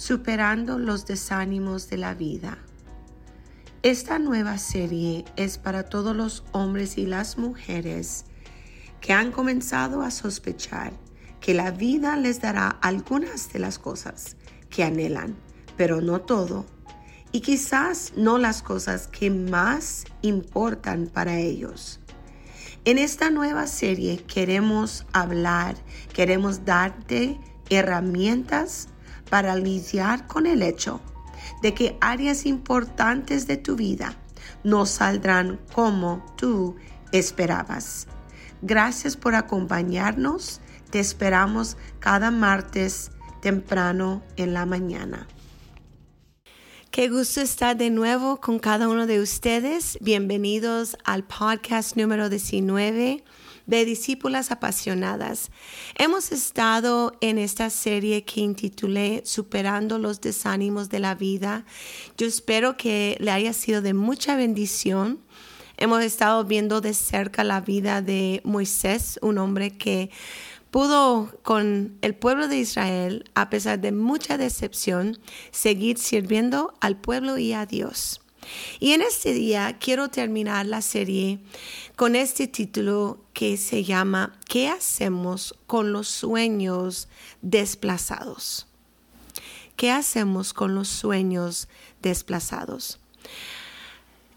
Superando 0.00 0.78
los 0.78 1.04
desánimos 1.04 1.90
de 1.90 1.98
la 1.98 2.14
vida. 2.14 2.56
Esta 3.82 4.18
nueva 4.18 4.56
serie 4.56 5.26
es 5.36 5.58
para 5.58 5.90
todos 5.90 6.16
los 6.16 6.42
hombres 6.52 6.96
y 6.96 7.04
las 7.04 7.36
mujeres 7.36 8.24
que 9.02 9.12
han 9.12 9.30
comenzado 9.30 10.00
a 10.00 10.10
sospechar 10.10 10.94
que 11.38 11.52
la 11.52 11.70
vida 11.70 12.16
les 12.16 12.40
dará 12.40 12.68
algunas 12.80 13.52
de 13.52 13.58
las 13.58 13.78
cosas 13.78 14.36
que 14.70 14.84
anhelan, 14.84 15.36
pero 15.76 16.00
no 16.00 16.22
todo, 16.22 16.64
y 17.30 17.42
quizás 17.42 18.14
no 18.16 18.38
las 18.38 18.62
cosas 18.62 19.06
que 19.06 19.28
más 19.28 20.06
importan 20.22 21.08
para 21.08 21.38
ellos. 21.38 22.00
En 22.86 22.96
esta 22.96 23.28
nueva 23.28 23.66
serie 23.66 24.16
queremos 24.22 25.04
hablar, 25.12 25.76
queremos 26.14 26.64
darte 26.64 27.38
herramientas 27.68 28.88
para 29.30 29.56
lidiar 29.56 30.26
con 30.26 30.46
el 30.46 30.62
hecho 30.62 31.00
de 31.62 31.72
que 31.72 31.96
áreas 32.00 32.44
importantes 32.44 33.46
de 33.46 33.56
tu 33.56 33.76
vida 33.76 34.14
no 34.64 34.86
saldrán 34.86 35.60
como 35.72 36.24
tú 36.36 36.76
esperabas. 37.12 38.06
Gracias 38.62 39.16
por 39.16 39.34
acompañarnos. 39.34 40.60
Te 40.90 41.00
esperamos 41.00 41.76
cada 41.98 42.30
martes 42.30 43.12
temprano 43.40 44.22
en 44.36 44.52
la 44.52 44.66
mañana. 44.66 45.26
Qué 46.90 47.08
gusto 47.08 47.40
estar 47.40 47.76
de 47.76 47.88
nuevo 47.88 48.40
con 48.40 48.58
cada 48.58 48.88
uno 48.88 49.06
de 49.06 49.20
ustedes. 49.20 49.96
Bienvenidos 50.00 50.96
al 51.04 51.22
podcast 51.24 51.96
número 51.96 52.28
19 52.28 53.22
de 53.70 53.84
discípulas 53.84 54.50
apasionadas. 54.50 55.50
Hemos 55.94 56.32
estado 56.32 57.16
en 57.20 57.38
esta 57.38 57.70
serie 57.70 58.24
que 58.24 58.40
intitulé 58.40 59.22
Superando 59.24 59.98
los 59.98 60.20
desánimos 60.20 60.88
de 60.88 60.98
la 60.98 61.14
vida. 61.14 61.64
Yo 62.18 62.26
espero 62.26 62.76
que 62.76 63.16
le 63.20 63.30
haya 63.30 63.52
sido 63.52 63.80
de 63.80 63.94
mucha 63.94 64.34
bendición. 64.34 65.20
Hemos 65.76 66.02
estado 66.02 66.44
viendo 66.44 66.80
de 66.80 66.94
cerca 66.94 67.44
la 67.44 67.60
vida 67.60 68.02
de 68.02 68.40
Moisés, 68.44 69.20
un 69.22 69.38
hombre 69.38 69.70
que 69.70 70.10
pudo 70.72 71.32
con 71.42 71.96
el 72.02 72.16
pueblo 72.16 72.48
de 72.48 72.58
Israel, 72.58 73.30
a 73.34 73.50
pesar 73.50 73.80
de 73.80 73.92
mucha 73.92 74.36
decepción, 74.36 75.16
seguir 75.52 75.96
sirviendo 75.98 76.74
al 76.80 76.96
pueblo 77.00 77.38
y 77.38 77.52
a 77.52 77.66
Dios. 77.66 78.20
Y 78.78 78.92
en 78.92 79.02
este 79.02 79.32
día 79.32 79.76
quiero 79.78 80.08
terminar 80.08 80.66
la 80.66 80.82
serie 80.82 81.40
con 82.00 82.16
este 82.16 82.46
título 82.46 83.20
que 83.34 83.58
se 83.58 83.84
llama 83.84 84.32
¿Qué 84.48 84.70
hacemos 84.70 85.54
con 85.66 85.92
los 85.92 86.08
sueños 86.08 87.08
desplazados? 87.42 88.66
¿Qué 89.76 89.90
hacemos 89.90 90.54
con 90.54 90.74
los 90.74 90.88
sueños 90.88 91.68
desplazados? 92.00 93.00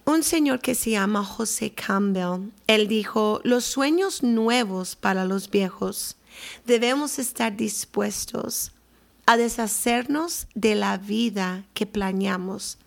Un 0.03 0.23
señor 0.23 0.59
que 0.59 0.75
se 0.75 0.89
llama 0.89 1.23
José 1.23 1.71
Campbell, 1.71 2.51
él 2.67 2.89
dijo, 2.89 3.39
los 3.45 3.63
sueños 3.63 4.23
nuevos 4.23 4.97
para 4.97 5.23
los 5.23 5.49
viejos, 5.49 6.17
debemos 6.65 7.17
estar 7.17 7.55
dispuestos 7.55 8.73
a 9.25 9.37
deshacernos 9.37 10.47
de 10.53 10.75
la 10.75 10.97
vida 10.97 11.63
que 11.73 11.85
planeamos 11.85 12.77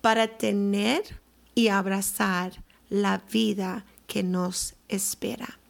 para 0.00 0.26
tener 0.26 1.20
y 1.54 1.68
abrazar 1.68 2.64
la 2.90 3.22
vida 3.30 3.84
que 4.08 4.24
nos 4.24 4.74
espera. 4.88 5.60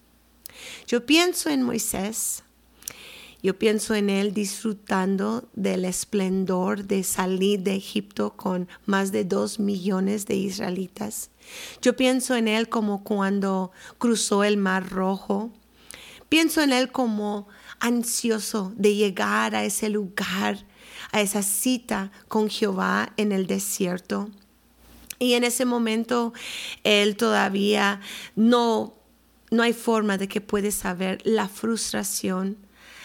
Yo 0.87 1.05
pienso 1.05 1.51
en 1.51 1.63
Moisés, 1.63 2.43
yo 3.43 3.59
pienso 3.59 3.95
en 3.95 4.09
él 4.09 4.33
disfrutando 4.33 5.49
del 5.53 5.85
esplendor 5.85 6.85
de 6.87 7.05
salir 7.05 7.61
de 7.61 7.75
Egipto 7.75 8.35
con 8.35 8.67
más 8.87 9.13
de 9.13 9.25
dos 9.25 9.61
millones 9.61 10.25
de 10.25 10.37
israelitas. 10.37 11.31
Yo 11.83 11.95
pienso 11.95 12.35
en 12.35 12.49
él 12.49 12.71
como 12.71 13.05
cuando 13.05 13.71
cruzó 13.99 14.43
el 14.43 14.57
Mar 14.57 14.89
Rojo. 14.89 15.53
Pienso 16.31 16.63
en 16.63 16.73
él 16.73 16.91
como 16.91 17.47
ansioso 17.79 18.73
de 18.77 18.95
llegar 18.95 19.55
a 19.55 19.65
ese 19.65 19.91
lugar 19.91 20.65
a 21.13 21.21
esa 21.21 21.43
cita 21.43 22.11
con 22.29 22.49
Jehová 22.49 23.13
en 23.17 23.33
el 23.33 23.47
desierto. 23.47 24.31
Y 25.19 25.35
en 25.35 25.45
ese 25.45 25.65
momento 25.65 26.33
él 26.85 27.17
todavía 27.17 28.01
no, 28.37 28.95
no 29.51 29.63
hay 29.63 29.73
forma 29.73 30.19
de 30.19 30.29
que 30.29 30.41
puede 30.41 30.71
saber 30.71 31.21
la 31.25 31.49
frustración, 31.49 32.57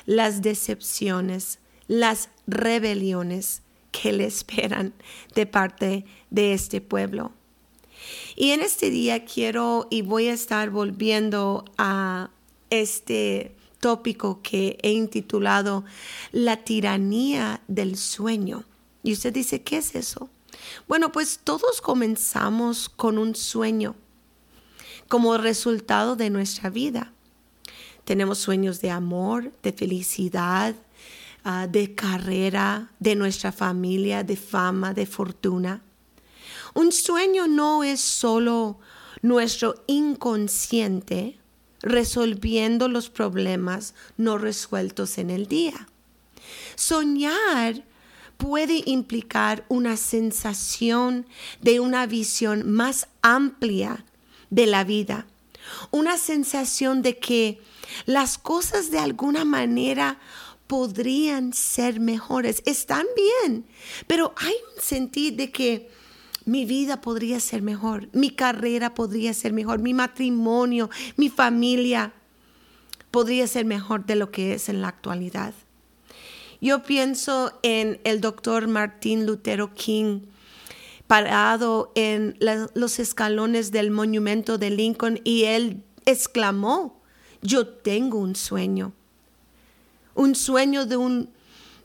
las 0.06 0.42
decepciones, 0.42 1.60
las 1.88 2.30
rebeliones 2.48 3.62
que 3.92 4.12
le 4.12 4.26
esperan 4.26 4.94
de 5.36 5.46
parte 5.46 6.06
de 6.30 6.54
este 6.54 6.82
pueblo. 6.82 7.32
Y 8.36 8.52
en 8.52 8.62
este 8.62 8.90
día 8.90 9.26
quiero 9.26 9.88
y 9.90 10.02
voy 10.02 10.28
a 10.28 10.34
estar 10.34 10.70
volviendo 10.70 11.66
a 11.78 12.32
este 12.70 13.56
tópico 13.80 14.42
que 14.42 14.78
he 14.82 14.92
intitulado 14.92 15.86
La 16.32 16.64
tiranía 16.64 17.62
del 17.68 17.98
sueño. 17.98 18.66
Y 19.04 19.14
usted 19.14 19.34
dice, 19.34 19.62
¿qué 19.62 19.78
es 19.78 19.96
eso? 19.96 20.30
Bueno, 20.88 21.12
pues 21.12 21.40
todos 21.44 21.82
comenzamos 21.82 22.90
con 22.90 23.18
un 23.18 23.36
sueño 23.36 23.96
como 25.08 25.38
resultado 25.38 26.16
de 26.16 26.30
nuestra 26.30 26.70
vida. 26.70 27.14
Tenemos 28.06 28.40
sueños 28.40 28.82
de 28.82 28.90
amor, 28.90 29.52
de 29.64 29.72
felicidad, 29.74 30.76
ah, 31.44 31.68
de 31.68 31.96
carrera, 31.96 32.92
de 33.00 33.16
nuestra 33.16 33.52
familia, 33.52 34.24
de 34.24 34.36
fama, 34.36 34.94
de 34.94 35.06
fortuna. 35.06 35.82
Un 36.74 36.92
sueño 36.92 37.48
no 37.48 37.84
es 37.84 38.02
solo 38.02 38.80
nuestro 39.22 39.76
inconsciente 39.88 41.40
resolviendo 41.82 42.88
los 42.88 43.10
problemas 43.10 43.94
no 44.18 44.38
resueltos 44.38 45.18
en 45.18 45.30
el 45.30 45.48
día. 45.48 45.88
Soñar 46.76 47.84
puede 48.44 48.84
implicar 48.88 49.64
una 49.70 49.96
sensación 49.96 51.26
de 51.62 51.80
una 51.80 52.06
visión 52.08 52.70
más 52.70 53.08
amplia 53.22 54.04
de 54.50 54.66
la 54.66 54.84
vida, 54.84 55.28
una 55.92 56.18
sensación 56.18 57.02
de 57.02 57.18
que 57.20 57.62
las 58.06 58.38
cosas 58.38 58.92
de 58.92 59.00
alguna 59.00 59.46
manera 59.46 60.20
podrían 60.68 61.54
ser 61.54 62.02
mejores. 62.02 62.62
Están 62.66 63.06
bien, 63.16 63.66
pero 64.08 64.34
hay 64.36 64.56
un 64.76 64.84
sentido 64.84 65.38
de 65.38 65.50
que 65.50 65.90
mi 66.44 66.66
vida 66.66 67.00
podría 67.00 67.40
ser 67.40 67.62
mejor, 67.62 68.10
mi 68.12 68.32
carrera 68.32 68.94
podría 68.94 69.34
ser 69.34 69.54
mejor, 69.54 69.80
mi 69.80 69.94
matrimonio, 69.94 70.90
mi 71.16 71.30
familia 71.30 72.12
podría 73.10 73.48
ser 73.48 73.64
mejor 73.64 74.06
de 74.06 74.18
lo 74.18 74.32
que 74.32 74.54
es 74.56 74.68
en 74.68 74.82
la 74.82 74.90
actualidad. 74.90 75.54
Yo 76.64 76.82
pienso 76.82 77.60
en 77.62 78.00
el 78.06 78.22
doctor 78.22 78.70
Martín 78.70 79.26
Lutero 79.26 79.74
King, 79.74 80.22
parado 81.08 81.92
en 81.94 82.38
los 82.74 83.00
escalones 83.00 83.74
del 83.74 83.92
monumento 83.92 84.58
de 84.58 84.70
Lincoln 84.70 85.20
y 85.26 85.44
él 85.44 85.84
exclamó, 86.06 87.02
yo 87.42 87.68
tengo 87.68 88.18
un 88.18 88.38
sueño, 88.38 88.94
un 90.16 90.36
sueño 90.36 90.86
de 90.86 90.96
un 90.96 91.30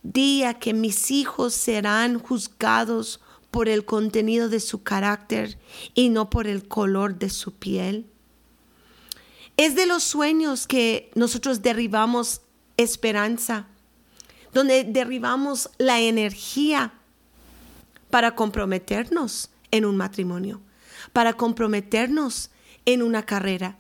día 0.05 0.55
que 0.55 0.75
mis 0.75 1.11
hijos 1.11 1.55
serán 1.55 2.21
juzgados 2.21 3.21
por 3.51 3.69
el 3.69 3.85
contenido 3.85 4.49
de 4.49 4.61
su 4.61 4.85
carácter 4.85 5.59
y 5.95 6.09
no 6.09 6.31
por 6.31 6.47
el 6.47 6.69
color 6.69 7.19
de 7.19 7.31
su 7.31 7.53
piel. 7.53 8.07
Es 9.57 9.75
de 9.75 9.87
los 9.87 10.05
sueños 10.05 10.69
que 10.69 11.11
nosotros 11.17 11.63
derribamos 11.63 12.43
esperanza, 12.77 13.67
donde 14.53 14.85
derribamos 14.85 15.71
la 15.79 16.01
energía 16.01 16.93
para 18.11 18.35
comprometernos 18.35 19.51
en 19.71 19.85
un 19.85 19.97
matrimonio, 19.97 20.61
para 21.13 21.35
comprometernos 21.35 22.51
en 22.85 23.03
una 23.03 23.25
carrera, 23.25 23.77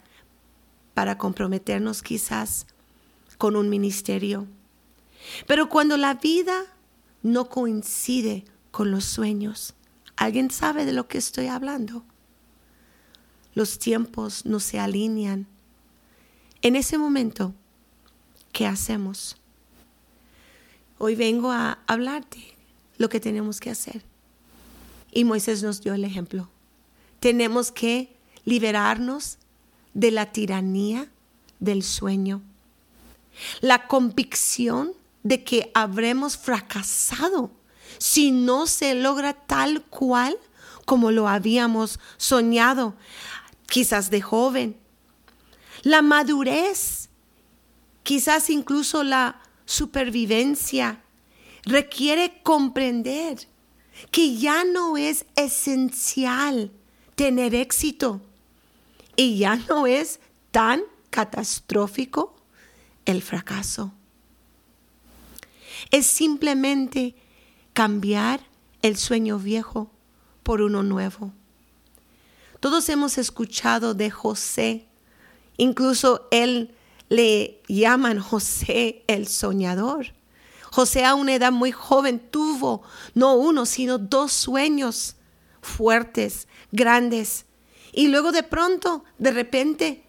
para 0.94 1.16
comprometernos 1.16 2.02
quizás 2.02 2.66
con 3.38 3.56
un 3.56 3.68
ministerio. 3.70 4.46
Pero 5.46 5.68
cuando 5.68 5.96
la 5.96 6.14
vida 6.14 6.64
no 7.22 7.48
coincide 7.48 8.44
con 8.70 8.90
los 8.90 9.04
sueños. 9.04 9.74
¿Alguien 10.16 10.50
sabe 10.50 10.84
de 10.84 10.92
lo 10.92 11.08
que 11.08 11.18
estoy 11.18 11.46
hablando? 11.46 12.04
Los 13.54 13.78
tiempos 13.78 14.46
no 14.46 14.60
se 14.60 14.78
alinean. 14.78 15.46
En 16.62 16.76
ese 16.76 16.98
momento, 16.98 17.54
¿qué 18.52 18.66
hacemos? 18.66 19.36
Hoy 20.98 21.14
vengo 21.14 21.52
a 21.52 21.78
hablarte 21.86 22.56
lo 22.96 23.08
que 23.08 23.20
tenemos 23.20 23.60
que 23.60 23.70
hacer. 23.70 24.02
Y 25.12 25.24
Moisés 25.24 25.62
nos 25.62 25.80
dio 25.80 25.94
el 25.94 26.04
ejemplo. 26.04 26.48
Tenemos 27.20 27.70
que 27.70 28.16
liberarnos 28.44 29.38
de 29.94 30.10
la 30.10 30.32
tiranía 30.32 31.08
del 31.60 31.82
sueño. 31.82 32.42
La 33.60 33.86
convicción 33.86 34.92
de 35.22 35.44
que 35.44 35.70
habremos 35.74 36.36
fracasado 36.36 37.50
si 37.98 38.30
no 38.30 38.66
se 38.66 38.94
logra 38.94 39.34
tal 39.34 39.82
cual 39.82 40.38
como 40.84 41.10
lo 41.10 41.28
habíamos 41.28 42.00
soñado, 42.16 42.94
quizás 43.66 44.10
de 44.10 44.22
joven. 44.22 44.76
La 45.82 46.00
madurez, 46.00 47.10
quizás 48.02 48.48
incluso 48.48 49.02
la 49.02 49.42
supervivencia, 49.68 51.02
requiere 51.64 52.40
comprender 52.42 53.46
que 54.10 54.36
ya 54.36 54.64
no 54.64 54.96
es 54.96 55.26
esencial 55.36 56.72
tener 57.14 57.54
éxito 57.54 58.22
y 59.14 59.36
ya 59.36 59.56
no 59.56 59.86
es 59.86 60.20
tan 60.52 60.80
catastrófico 61.10 62.34
el 63.04 63.20
fracaso. 63.20 63.92
Es 65.90 66.06
simplemente 66.06 67.14
cambiar 67.74 68.40
el 68.80 68.96
sueño 68.96 69.38
viejo 69.38 69.90
por 70.44 70.62
uno 70.62 70.82
nuevo. 70.82 71.34
Todos 72.60 72.88
hemos 72.88 73.18
escuchado 73.18 73.92
de 73.92 74.10
José, 74.10 74.86
incluso 75.58 76.26
él 76.30 76.74
le 77.08 77.62
llaman 77.68 78.20
José 78.20 79.04
el 79.06 79.26
soñador. 79.26 80.14
José 80.70 81.04
a 81.04 81.14
una 81.14 81.34
edad 81.34 81.52
muy 81.52 81.72
joven 81.72 82.18
tuvo 82.18 82.82
no 83.14 83.34
uno, 83.34 83.66
sino 83.66 83.98
dos 83.98 84.32
sueños 84.32 85.16
fuertes, 85.62 86.46
grandes. 86.72 87.46
Y 87.92 88.08
luego 88.08 88.32
de 88.32 88.42
pronto, 88.42 89.04
de 89.18 89.30
repente, 89.30 90.04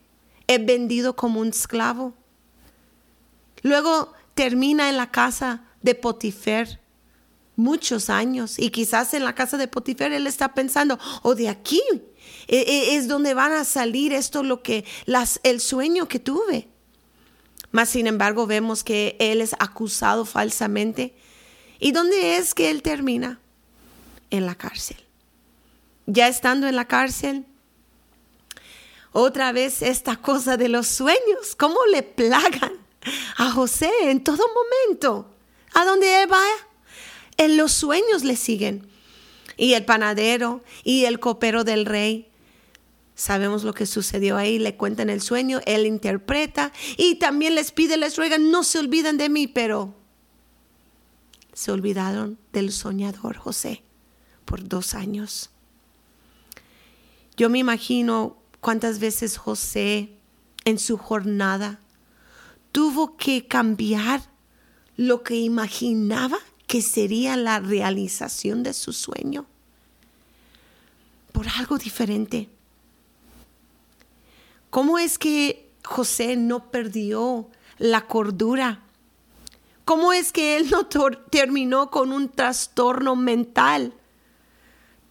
es 0.48 0.66
vendido 0.66 1.16
como 1.16 1.40
un 1.40 1.50
esclavo. 1.50 2.14
Luego 3.62 4.14
termina 4.34 4.90
en 4.90 4.98
la 4.98 5.12
casa 5.12 5.64
de 5.82 5.96
Potifer 5.96 6.80
muchos 7.56 8.10
años 8.10 8.58
y 8.58 8.70
quizás 8.70 9.14
en 9.14 9.26
la 9.26 9.36
casa 9.36 9.58
de 9.58 9.68
Potifer 9.68 10.14
él 10.14 10.28
está 10.28 10.54
pensando, 10.54 10.96
o 10.96 11.30
oh, 11.30 11.36
de 11.36 11.50
aquí 11.50 11.82
e, 12.48 12.58
e, 12.58 12.96
es 12.96 13.08
donde 13.08 13.34
van 13.34 13.52
a 13.52 13.66
salir 13.66 14.14
esto 14.14 14.44
lo 14.44 14.64
que 14.64 14.86
las 15.06 15.40
el 15.44 15.60
sueño 15.60 16.08
que 16.08 16.20
tuve. 16.20 16.70
Mas 17.72 17.90
sin 17.90 18.08
embargo 18.08 18.48
vemos 18.48 18.84
que 18.84 19.16
él 19.20 19.42
es 19.42 19.54
acusado 19.60 20.26
falsamente. 20.26 21.14
¿Y 21.80 21.92
dónde 21.92 22.38
es 22.38 22.54
que 22.54 22.70
él 22.72 22.82
termina? 22.82 23.40
En 24.32 24.46
la 24.46 24.56
cárcel. 24.56 24.98
Ya 26.06 26.28
estando 26.28 26.68
en 26.68 26.76
la 26.76 26.86
cárcel, 26.86 27.46
otra 29.12 29.52
vez 29.52 29.82
esta 29.82 30.18
cosa 30.18 30.58
de 30.58 30.70
los 30.70 30.88
sueños, 30.88 31.56
cómo 31.58 31.78
le 31.92 32.04
plagan 32.04 32.74
a 33.38 33.52
José 33.52 33.92
en 34.04 34.24
todo 34.24 34.44
momento. 34.48 35.34
A 35.74 35.86
donde 35.86 36.24
él 36.24 36.28
vaya, 36.28 36.68
en 37.38 37.58
los 37.58 37.72
sueños 37.72 38.24
le 38.24 38.36
siguen. 38.36 38.88
Y 39.58 39.74
el 39.74 39.86
panadero 39.86 40.64
y 40.84 41.06
el 41.06 41.20
copero 41.20 41.64
del 41.64 41.86
rey 41.86 42.29
Sabemos 43.20 43.66
lo 43.66 43.74
que 43.74 43.86
sucedió 43.86 44.38
ahí, 44.38 44.60
le 44.60 44.78
cuentan 44.78 45.10
el 45.10 45.20
sueño, 45.20 45.60
él 45.66 45.86
interpreta 45.86 46.72
y 46.96 47.16
también 47.16 47.54
les 47.54 47.74
pide, 47.74 47.98
les 47.98 48.16
ruega, 48.16 48.38
no 48.38 48.64
se 48.64 48.80
olviden 48.80 49.18
de 49.18 49.28
mí, 49.28 49.46
pero 49.46 49.94
se 51.52 51.74
olvidaron 51.74 52.38
del 52.54 52.72
soñador 52.72 53.36
José 53.36 53.84
por 54.46 54.66
dos 54.66 54.94
años. 54.94 55.50
Yo 57.36 57.50
me 57.50 57.60
imagino 57.60 58.38
cuántas 58.62 59.00
veces 59.00 59.36
José 59.36 60.14
en 60.64 60.80
su 60.80 60.98
jornada 60.98 61.82
tuvo 62.72 63.18
que 63.18 63.48
cambiar 63.48 64.22
lo 64.96 65.24
que 65.24 65.36
imaginaba 65.36 66.38
que 66.68 66.82
sería 66.82 67.36
la 67.36 67.60
realización 67.60 68.64
de 68.64 68.72
su 68.72 68.94
sueño 68.94 69.46
por 71.34 71.50
algo 71.50 71.78
diferente. 71.78 72.48
¿Cómo 74.70 75.00
es 75.00 75.18
que 75.18 75.72
José 75.84 76.36
no 76.36 76.72
perdió 76.72 77.50
la 77.78 78.06
cordura? 78.08 78.82
¿Cómo 79.86 80.14
es 80.14 80.32
que 80.32 80.58
él 80.58 80.70
no 80.70 80.86
terminó 80.86 81.90
con 81.90 82.14
un 82.14 82.30
trastorno 82.30 83.16
mental? 83.16 83.94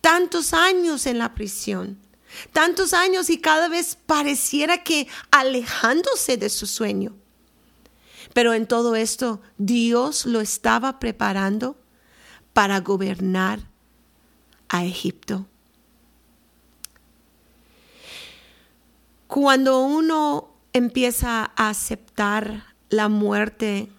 Tantos 0.00 0.54
años 0.54 1.06
en 1.06 1.18
la 1.18 1.34
prisión, 1.34 1.98
tantos 2.52 2.94
años 2.94 3.30
y 3.30 3.40
cada 3.40 3.68
vez 3.68 3.96
pareciera 4.06 4.84
que 4.84 5.08
alejándose 5.32 6.36
de 6.36 6.48
su 6.48 6.66
sueño. 6.66 7.16
Pero 8.32 8.54
en 8.54 8.68
todo 8.68 8.94
esto 8.94 9.40
Dios 9.56 10.26
lo 10.26 10.40
estaba 10.40 11.00
preparando 11.00 11.76
para 12.52 12.78
gobernar 12.80 13.60
a 14.68 14.84
Egipto. 14.84 15.46
Cuando 19.28 19.82
uno 19.82 20.48
empieza 20.72 21.52
a 21.54 21.68
aceptar 21.68 22.64
la 22.88 23.10
muerte 23.10 23.90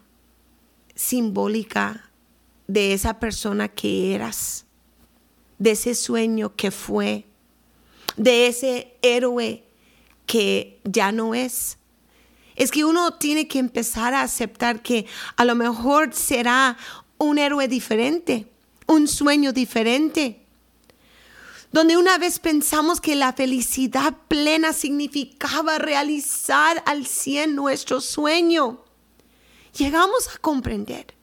simbólica 0.96 2.10
de 2.68 2.94
esa 2.94 3.20
persona 3.20 3.68
que 3.68 4.16
eras, 4.16 4.66
de 5.60 5.72
ese 5.72 5.94
sueño 5.94 6.56
que 6.56 6.72
fue, 6.72 7.26
de 8.18 8.48
ese 8.48 8.98
héroe 9.04 9.64
que 10.26 10.80
ya 10.84 11.12
no 11.12 11.36
es. 11.36 11.78
Es 12.56 12.72
que 12.72 12.84
uno 12.84 13.14
tiene 13.14 13.48
que 13.48 13.60
empezar 13.60 14.16
a 14.16 14.24
aceptar 14.24 14.82
que 14.82 15.06
a 15.38 15.46
lo 15.46 15.54
mejor 15.54 16.12
será 16.12 16.76
un 17.20 17.38
héroe 17.38 17.68
diferente, 17.68 18.48
un 18.88 19.08
sueño 19.08 19.54
diferente, 19.54 20.44
donde 21.72 21.98
una 21.98 22.18
vez 22.18 22.40
pensamos 22.40 23.00
que 23.00 23.16
la 23.16 23.34
felicidad 23.34 24.16
plena 24.28 24.74
significaba 24.74 25.78
realizar 25.78 26.82
al 26.86 27.06
cien 27.06 27.56
nuestro 27.56 28.02
sueño, 28.02 28.84
llegamos 29.78 30.28
a 30.34 30.40
comprender 30.40 31.16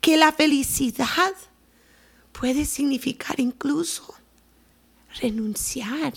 que 0.00 0.16
la 0.16 0.32
felicidad 0.32 1.34
puede 2.32 2.64
significar 2.64 3.40
incluso 3.40 4.14
renunciar 5.20 6.14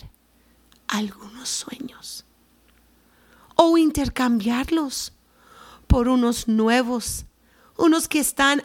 a 0.88 0.98
algunos 0.98 1.50
sueños 1.50 2.26
o 3.56 3.78
intercambiarlos 3.78 5.14
por 5.88 6.08
unos 6.08 6.48
nuevos, 6.48 7.26
unos 7.78 8.08
que 8.08 8.20
están 8.20 8.64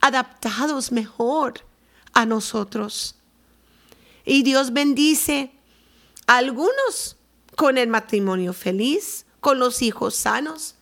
adaptados 0.00 0.92
mejor 0.92 1.66
a 2.12 2.26
nosotros. 2.26 3.16
Y 4.24 4.42
Dios 4.42 4.72
bendice 4.72 5.52
a 6.26 6.36
algunos 6.36 7.16
con 7.56 7.78
el 7.78 7.88
matrimonio 7.88 8.52
feliz, 8.52 9.26
con 9.40 9.58
los 9.58 9.82
hijos 9.82 10.14
sanos, 10.14 10.76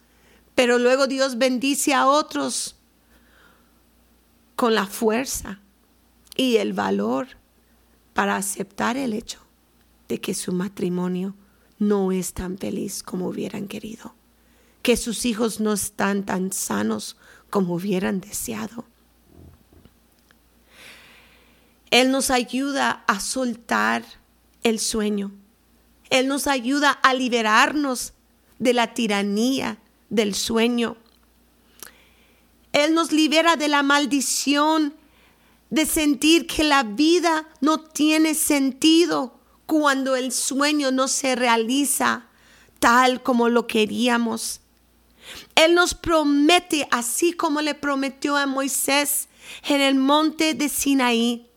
pero 0.54 0.78
luego 0.78 1.06
Dios 1.06 1.38
bendice 1.38 1.94
a 1.94 2.06
otros 2.06 2.76
con 4.56 4.74
la 4.74 4.86
fuerza 4.86 5.60
y 6.36 6.56
el 6.56 6.74
valor 6.74 7.28
para 8.12 8.36
aceptar 8.36 8.96
el 8.96 9.14
hecho 9.14 9.40
de 10.08 10.20
que 10.20 10.34
su 10.34 10.52
matrimonio 10.52 11.34
no 11.78 12.12
es 12.12 12.34
tan 12.34 12.58
feliz 12.58 13.02
como 13.02 13.28
hubieran 13.28 13.68
querido, 13.68 14.14
que 14.82 14.96
sus 14.96 15.24
hijos 15.24 15.60
no 15.60 15.72
están 15.72 16.26
tan 16.26 16.52
sanos 16.52 17.16
como 17.48 17.74
hubieran 17.74 18.20
deseado. 18.20 18.84
Él 21.90 22.10
nos 22.10 22.30
ayuda 22.30 23.04
a 23.06 23.20
soltar 23.20 24.04
el 24.62 24.78
sueño. 24.78 25.32
Él 26.08 26.28
nos 26.28 26.46
ayuda 26.46 26.90
a 26.90 27.14
liberarnos 27.14 28.12
de 28.58 28.74
la 28.74 28.94
tiranía 28.94 29.78
del 30.08 30.34
sueño. 30.34 30.96
Él 32.72 32.94
nos 32.94 33.12
libera 33.12 33.56
de 33.56 33.68
la 33.68 33.82
maldición 33.82 34.94
de 35.70 35.86
sentir 35.86 36.46
que 36.46 36.64
la 36.64 36.82
vida 36.82 37.48
no 37.60 37.80
tiene 37.80 38.34
sentido 38.34 39.38
cuando 39.66 40.16
el 40.16 40.32
sueño 40.32 40.90
no 40.90 41.08
se 41.08 41.36
realiza 41.36 42.26
tal 42.80 43.22
como 43.22 43.48
lo 43.48 43.66
queríamos. 43.66 44.60
Él 45.54 45.74
nos 45.74 45.94
promete, 45.94 46.88
así 46.90 47.32
como 47.32 47.60
le 47.60 47.74
prometió 47.74 48.36
a 48.36 48.46
Moisés 48.46 49.28
en 49.64 49.80
el 49.80 49.94
monte 49.94 50.54
de 50.54 50.68
Sinaí, 50.68 51.49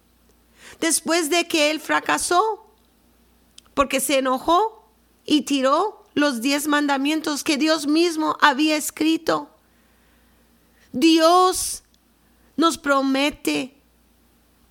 después 0.84 1.30
de 1.30 1.48
que 1.48 1.72
él 1.72 1.80
fracasó, 1.80 2.62
porque 3.74 4.02
se 4.02 4.18
enojó 4.18 4.86
y 5.24 5.44
tiró 5.44 6.04
los 6.14 6.42
diez 6.42 6.68
mandamientos 6.68 7.46
que 7.46 7.56
Dios 7.56 7.88
mismo 7.88 8.36
había 8.42 8.76
escrito. 8.76 9.50
Dios 10.92 11.84
nos 12.58 12.78
promete 12.78 13.78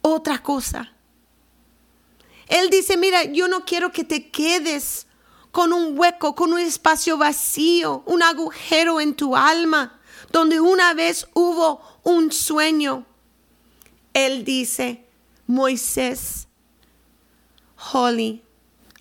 otra 0.03 0.43
cosa. 0.43 0.93
Él 2.47 2.69
dice, 2.69 2.99
mira, 2.99 3.25
yo 3.25 3.49
no 3.49 3.65
quiero 3.65 3.91
que 3.91 4.05
te 4.05 4.31
quedes 4.31 5.07
con 5.51 5.73
un 5.73 5.99
hueco, 5.99 6.35
con 6.35 6.53
un 6.53 6.61
espacio 6.61 7.17
vacío, 7.17 8.03
un 8.05 8.23
agujero 8.23 9.01
en 9.01 9.15
tu 9.15 9.35
alma, 9.35 9.99
donde 10.31 10.61
una 10.61 10.93
vez 10.93 11.27
hubo 11.33 11.81
un 12.03 12.31
sueño. 12.33 13.07
Él 14.13 14.45
dice, 14.45 15.07
Moisés, 15.47 16.49
Holly, 17.93 18.43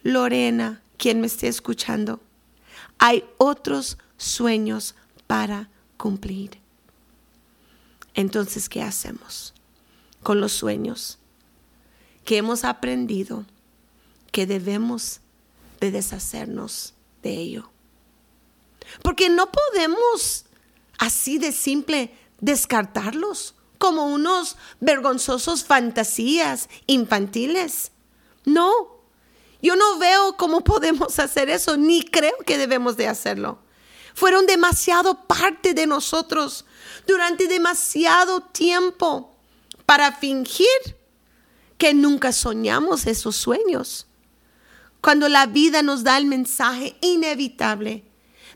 Lorena, 0.04 0.82
quien 0.98 1.22
me 1.22 1.28
esté 1.28 1.48
escuchando, 1.48 2.22
hay 2.98 3.24
otros 3.38 3.98
sueños 4.18 4.96
para 5.28 5.70
cumplir. 5.98 6.60
Entonces, 8.14 8.70
¿qué 8.70 8.82
hacemos 8.82 9.54
con 10.24 10.42
los 10.42 10.52
sueños 10.52 11.18
que 12.26 12.38
hemos 12.38 12.64
aprendido 12.64 13.46
que 14.32 14.46
debemos 14.46 15.22
de 15.80 15.92
deshacernos 15.92 16.94
de 17.24 17.38
ello? 17.38 17.72
Porque 19.02 19.30
no 19.30 19.50
podemos 19.52 20.46
así 20.98 21.38
de 21.38 21.52
simple 21.52 22.14
descartarlos 22.40 23.56
como 23.82 24.06
unos 24.06 24.58
vergonzosos 24.80 25.66
fantasías 25.66 26.70
infantiles. 26.86 27.92
No, 28.46 29.02
yo 29.60 29.76
no 29.76 29.98
veo 29.98 30.38
cómo 30.38 30.64
podemos 30.64 31.18
hacer 31.18 31.50
eso, 31.50 31.78
ni 31.78 32.04
creo 32.04 32.38
que 32.46 32.60
debemos 32.60 32.96
de 32.96 33.08
hacerlo. 33.08 33.58
Fueron 34.14 34.46
demasiado 34.46 35.26
parte 35.26 35.74
de 35.74 35.88
nosotros 35.88 36.66
durante 37.08 37.48
demasiado 37.48 38.42
tiempo 38.42 39.36
para 39.88 40.12
fingir 40.12 40.68
que 41.80 41.96
nunca 41.96 42.34
soñamos 42.34 43.08
esos 43.08 43.36
sueños. 43.36 44.06
Cuando 45.02 45.28
la 45.28 45.48
vida 45.48 45.82
nos 45.82 46.04
da 46.04 46.18
el 46.18 46.28
mensaje 46.28 46.98
inevitable 47.02 48.06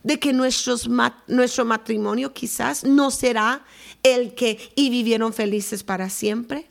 de 0.06 0.20
que 0.20 0.34
nuestro 0.34 1.66
matrimonio 1.66 2.32
quizás 2.32 2.84
no 2.84 3.10
será 3.10 3.66
el 4.04 4.36
que 4.36 4.72
y 4.76 4.92
vivieron 4.92 5.34
felices 5.34 5.84
para 5.84 6.12
siempre 6.12 6.70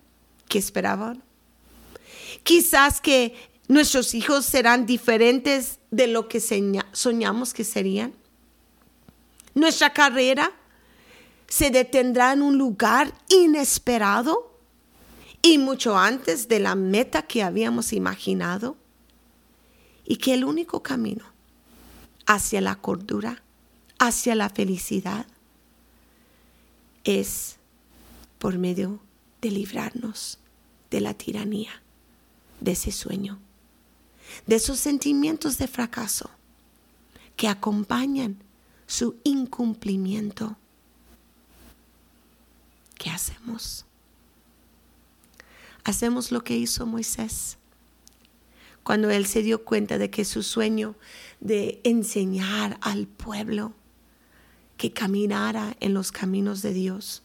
que 0.49 0.61
esperaban. 0.61 1.21
Quizás 2.45 3.01
que 3.01 3.35
nuestros 3.67 4.15
hijos 4.15 4.47
serán 4.47 4.87
diferentes 4.87 5.81
de 5.91 6.07
lo 6.07 6.29
que 6.29 6.41
soñamos 6.93 7.53
que 7.53 7.65
serían. 7.65 8.15
Nuestra 9.57 9.93
carrera 9.93 10.53
se 11.49 11.71
detendrá 11.71 12.35
en 12.35 12.43
un 12.43 12.57
lugar 12.57 13.13
inesperado 13.29 14.57
y 15.43 15.59
mucho 15.59 15.99
antes 15.99 16.47
de 16.47 16.61
la 16.61 16.77
meta 16.77 17.23
que 17.23 17.43
habíamos 17.43 17.93
imaginado. 17.93 18.77
Y 20.05 20.19
que 20.19 20.35
el 20.35 20.45
único 20.45 20.85
camino 20.85 21.34
hacia 22.27 22.61
la 22.61 22.77
cordura, 22.77 23.43
hacia 23.99 24.35
la 24.35 24.49
felicidad, 24.49 25.27
es 27.05 27.57
por 28.39 28.59
medio 28.59 29.01
de 29.41 29.51
librarnos 29.51 30.39
de 30.91 31.01
la 31.01 31.15
tiranía, 31.15 31.83
de 32.61 32.73
ese 32.73 32.93
sueño, 32.93 33.39
de 34.47 34.57
esos 34.57 34.79
sentimientos 34.79 35.59
de 35.59 35.69
fracaso 35.69 36.31
que 37.37 37.49
acompañan 37.49 38.39
su 38.87 39.17
incumplimiento. 39.25 40.57
¿Qué 42.97 43.11
hacemos? 43.11 43.85
Hacemos 45.85 46.33
lo 46.33 46.43
que 46.45 46.57
hizo 46.57 46.87
Moisés 46.87 47.59
cuando 48.85 49.11
él 49.11 49.27
se 49.27 49.43
dio 49.43 49.65
cuenta 49.65 49.99
de 49.99 50.11
que 50.11 50.25
su 50.25 50.43
sueño 50.43 50.95
de 51.41 51.81
enseñar 51.85 52.79
al 52.83 53.07
pueblo 53.07 53.73
que 54.77 54.93
caminara 54.93 55.75
en 55.81 55.95
los 55.95 56.13
caminos 56.13 56.63
de 56.63 56.75
Dios, 56.75 57.23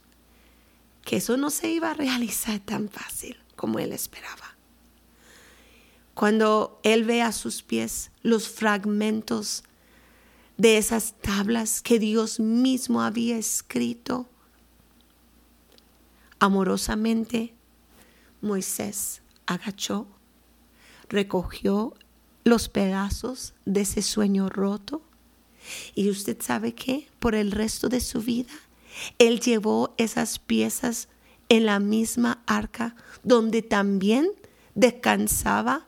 que 1.03 1.17
eso 1.17 1.37
no 1.37 1.49
se 1.49 1.69
iba 1.69 1.91
a 1.91 1.93
realizar 1.93 2.59
tan 2.59 2.89
fácil 2.89 3.37
como 3.55 3.79
él 3.79 3.91
esperaba. 3.91 4.55
Cuando 6.13 6.79
él 6.83 7.03
ve 7.03 7.21
a 7.21 7.31
sus 7.31 7.61
pies 7.61 8.11
los 8.23 8.47
fragmentos 8.47 9.63
de 10.57 10.77
esas 10.77 11.13
tablas 11.21 11.81
que 11.81 11.99
Dios 11.99 12.39
mismo 12.39 13.01
había 13.01 13.37
escrito, 13.37 14.29
amorosamente 16.39 17.53
Moisés 18.41 19.21
agachó 19.45 20.07
recogió 21.09 21.93
los 22.43 22.69
pedazos 22.69 23.53
de 23.65 23.81
ese 23.81 24.01
sueño 24.01 24.49
roto. 24.49 25.01
Y 25.93 26.09
usted 26.09 26.37
sabe 26.41 26.73
que 26.73 27.07
por 27.19 27.35
el 27.35 27.51
resto 27.51 27.89
de 27.89 27.99
su 27.99 28.21
vida, 28.21 28.53
él 29.17 29.39
llevó 29.39 29.93
esas 29.97 30.39
piezas 30.39 31.09
en 31.49 31.65
la 31.65 31.79
misma 31.79 32.41
arca 32.45 32.95
donde 33.23 33.61
también 33.61 34.31
descansaba 34.75 35.85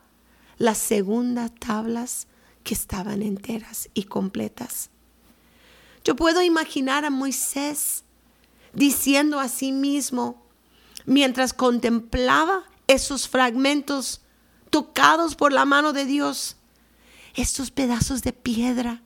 las 0.57 0.77
segundas 0.77 1.51
tablas 1.59 2.27
que 2.63 2.73
estaban 2.73 3.21
enteras 3.21 3.89
y 3.93 4.03
completas. 4.03 4.89
Yo 6.03 6.15
puedo 6.15 6.41
imaginar 6.41 7.05
a 7.05 7.09
Moisés 7.09 8.03
diciendo 8.73 9.39
a 9.39 9.47
sí 9.47 9.71
mismo, 9.71 10.43
mientras 11.05 11.53
contemplaba 11.53 12.63
esos 12.87 13.27
fragmentos 13.27 14.21
tocados 14.71 15.35
por 15.35 15.53
la 15.53 15.65
mano 15.65 15.93
de 15.93 16.05
Dios. 16.05 16.57
Estos 17.35 17.69
pedazos 17.69 18.23
de 18.23 18.33
piedra 18.33 19.01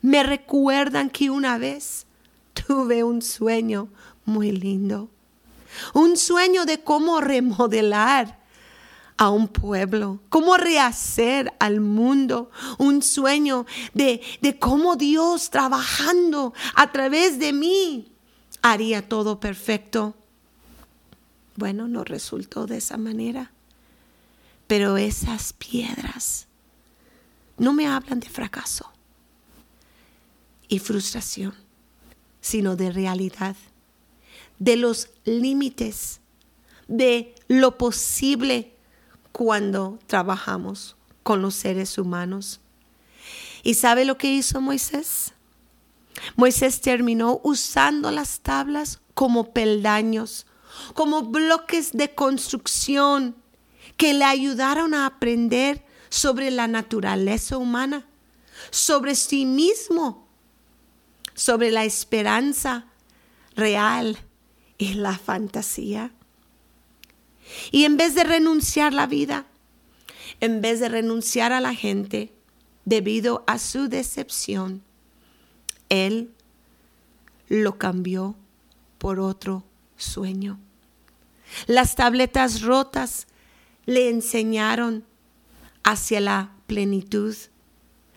me 0.00 0.22
recuerdan 0.22 1.10
que 1.10 1.28
una 1.28 1.58
vez 1.58 2.06
tuve 2.54 3.04
un 3.04 3.20
sueño 3.20 3.88
muy 4.24 4.50
lindo. 4.50 5.10
Un 5.92 6.16
sueño 6.16 6.64
de 6.64 6.82
cómo 6.82 7.20
remodelar 7.20 8.40
a 9.16 9.30
un 9.30 9.48
pueblo, 9.48 10.20
cómo 10.28 10.56
rehacer 10.56 11.52
al 11.60 11.80
mundo, 11.80 12.50
un 12.78 13.02
sueño 13.02 13.66
de, 13.94 14.20
de, 14.40 14.58
cómo 14.58 14.96
Dios 14.96 15.50
trabajando 15.50 16.52
a 16.74 16.90
través 16.92 17.38
de 17.38 17.52
mí 17.52 18.12
haría 18.62 19.08
todo 19.08 19.38
perfecto. 19.38 20.14
Bueno, 21.56 21.88
no 21.88 22.04
resultó 22.04 22.66
de 22.66 22.78
esa 22.78 22.96
manera. 22.96 23.52
Pero 24.72 24.96
esas 24.96 25.52
piedras 25.52 26.46
no 27.58 27.74
me 27.74 27.86
hablan 27.86 28.20
de 28.20 28.30
fracaso 28.30 28.90
y 30.66 30.78
frustración, 30.78 31.52
sino 32.40 32.74
de 32.74 32.90
realidad, 32.90 33.54
de 34.58 34.76
los 34.76 35.10
límites, 35.26 36.22
de 36.88 37.34
lo 37.48 37.76
posible 37.76 38.74
cuando 39.30 39.98
trabajamos 40.06 40.96
con 41.22 41.42
los 41.42 41.54
seres 41.54 41.98
humanos. 41.98 42.58
¿Y 43.62 43.74
sabe 43.74 44.06
lo 44.06 44.16
que 44.16 44.32
hizo 44.32 44.62
Moisés? 44.62 45.34
Moisés 46.34 46.80
terminó 46.80 47.42
usando 47.44 48.10
las 48.10 48.40
tablas 48.40 49.02
como 49.12 49.52
peldaños, 49.52 50.46
como 50.94 51.24
bloques 51.24 51.92
de 51.92 52.14
construcción 52.14 53.41
que 53.96 54.14
le 54.14 54.24
ayudaron 54.24 54.94
a 54.94 55.06
aprender 55.06 55.84
sobre 56.08 56.50
la 56.50 56.68
naturaleza 56.68 57.56
humana, 57.56 58.06
sobre 58.70 59.14
sí 59.14 59.46
mismo, 59.46 60.28
sobre 61.34 61.70
la 61.70 61.84
esperanza 61.84 62.86
real 63.54 64.18
y 64.78 64.94
la 64.94 65.16
fantasía. 65.16 66.12
Y 67.70 67.84
en 67.84 67.96
vez 67.96 68.14
de 68.14 68.24
renunciar 68.24 68.92
la 68.92 69.06
vida, 69.06 69.46
en 70.40 70.60
vez 70.60 70.80
de 70.80 70.88
renunciar 70.88 71.52
a 71.52 71.60
la 71.60 71.74
gente 71.74 72.32
debido 72.84 73.44
a 73.46 73.58
su 73.58 73.88
decepción, 73.88 74.82
él 75.88 76.32
lo 77.48 77.78
cambió 77.78 78.34
por 78.98 79.20
otro 79.20 79.64
sueño. 79.96 80.58
Las 81.66 81.96
tabletas 81.96 82.62
rotas 82.62 83.26
le 83.86 84.08
enseñaron 84.08 85.04
hacia 85.82 86.20
la 86.20 86.52
plenitud, 86.66 87.34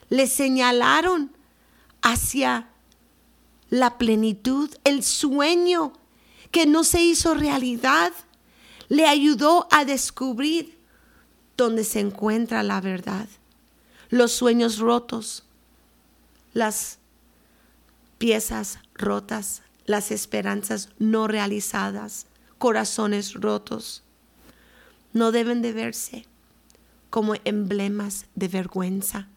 le 0.10 0.28
señalaron 0.28 1.32
hacia 2.02 2.70
la 3.70 3.98
plenitud, 3.98 4.70
el 4.84 5.04
sueño 5.04 5.94
que 6.52 6.66
no 6.66 6.84
se 6.84 7.02
hizo 7.02 7.34
realidad, 7.34 8.14
le 8.88 9.08
ayudó 9.08 9.68
a 9.72 9.84
descubrir 9.84 10.78
dónde 11.58 11.84
se 11.84 12.00
encuentra 12.00 12.62
la 12.62 12.80
verdad, 12.82 13.28
los 14.10 14.32
sueños 14.32 14.78
rotos, 14.78 15.44
las 16.54 17.00
piezas 18.20 18.80
rotas, 18.94 19.64
las 19.86 20.12
esperanzas 20.12 20.90
no 21.00 21.28
realizadas, 21.28 22.28
corazones 22.60 23.34
rotos 23.34 24.05
no 25.16 25.32
deben 25.32 25.62
de 25.62 25.72
verse 25.72 26.26
como 27.10 27.36
emblemas 27.46 28.26
de 28.36 28.50
vergüenza. 28.50 29.30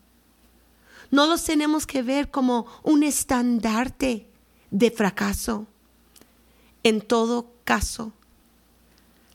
No 1.13 1.29
los 1.29 1.45
tenemos 1.45 1.87
que 1.87 2.03
ver 2.03 2.33
como 2.33 2.67
un 2.83 3.05
estandarte 3.05 4.27
de 4.73 4.91
fracaso. 4.91 5.69
En 6.83 7.01
todo 7.01 7.53
caso, 7.63 8.13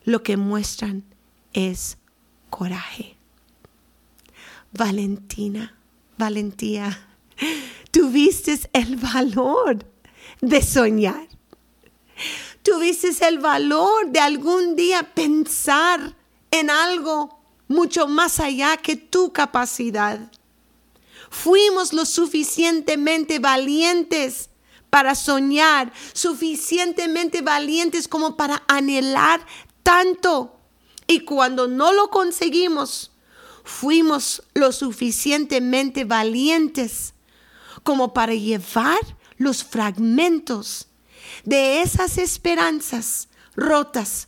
lo 0.04 0.22
que 0.22 0.36
muestran 0.36 1.06
es 1.54 1.98
coraje. 2.50 3.16
Valentina, 4.74 5.78
valentía, 6.18 7.08
tuviste 7.92 8.60
el 8.74 8.98
valor 8.98 9.86
de 10.42 10.62
soñar. 10.62 11.30
Tuviste 12.64 13.12
el 13.26 13.40
valor 13.40 14.12
de 14.12 14.20
algún 14.20 14.76
día 14.76 15.04
pensar 15.14 16.22
en 16.54 16.70
algo 16.70 17.40
mucho 17.68 18.08
más 18.08 18.40
allá 18.40 18.78
que 18.78 18.96
tu 18.96 19.34
capacidad. 19.34 20.32
Fuimos 21.32 21.94
lo 21.94 22.06
suficientemente 22.06 23.40
valientes 23.40 24.52
para 24.92 25.16
soñar, 25.16 25.92
suficientemente 26.14 27.42
valientes 27.42 28.08
como 28.08 28.38
para 28.38 28.62
anhelar 28.68 29.44
tanto. 29.82 30.60
Y 31.08 31.22
cuando 31.22 31.68
no 31.68 31.92
lo 31.92 32.12
conseguimos, 32.12 33.12
fuimos 33.64 34.44
lo 34.54 34.72
suficientemente 34.72 36.04
valientes 36.04 37.16
como 37.82 38.14
para 38.14 38.36
llevar 38.36 39.00
los 39.38 39.64
fragmentos 39.64 40.88
de 41.46 41.82
esas 41.82 42.20
esperanzas 42.20 43.28
rotas 43.56 44.28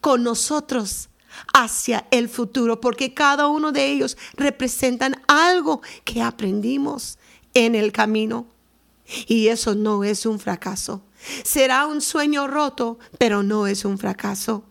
con 0.00 0.22
nosotros 0.22 1.08
hacia 1.52 2.06
el 2.10 2.28
futuro, 2.28 2.80
porque 2.80 3.14
cada 3.14 3.48
uno 3.48 3.72
de 3.72 3.90
ellos 3.90 4.16
representan 4.34 5.20
algo 5.26 5.82
que 6.04 6.22
aprendimos 6.22 7.18
en 7.54 7.74
el 7.74 7.92
camino. 7.92 8.46
Y 9.26 9.48
eso 9.48 9.74
no 9.74 10.04
es 10.04 10.26
un 10.26 10.38
fracaso. 10.38 11.02
Será 11.42 11.86
un 11.86 12.00
sueño 12.00 12.46
roto, 12.46 12.98
pero 13.18 13.42
no 13.42 13.66
es 13.66 13.84
un 13.84 13.98
fracaso. 13.98 14.64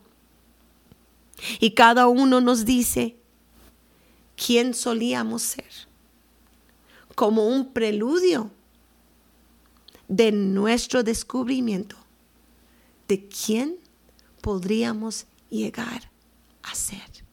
Y 1.60 1.72
cada 1.72 2.06
uno 2.08 2.40
nos 2.40 2.64
dice 2.64 3.16
quién 4.36 4.74
solíamos 4.74 5.42
ser, 5.42 5.70
como 7.14 7.46
un 7.46 7.72
preludio 7.72 8.50
de 10.08 10.32
nuestro 10.32 11.02
descubrimiento 11.02 11.96
de 13.08 13.26
quién 13.28 13.76
podríamos 14.40 15.26
llegar 15.50 16.13
a 16.70 16.74
ser. 16.74 17.24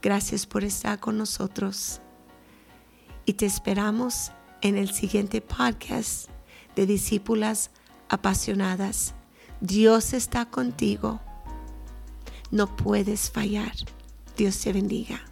Gracias 0.00 0.46
por 0.46 0.64
estar 0.64 1.00
con 1.00 1.18
nosotros 1.18 2.00
y 3.24 3.34
te 3.34 3.46
esperamos 3.46 4.32
en 4.62 4.76
el 4.76 4.90
siguiente 4.90 5.40
podcast 5.40 6.28
de 6.76 6.86
Discípulas 6.86 7.70
Apasionadas. 8.08 9.14
Dios 9.60 10.12
está 10.12 10.46
contigo. 10.46 11.20
No 12.50 12.74
puedes 12.76 13.30
fallar. 13.30 13.72
Dios 14.36 14.60
te 14.60 14.72
bendiga. 14.72 15.27